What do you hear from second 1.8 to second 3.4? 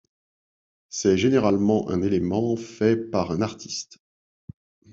un élément fait par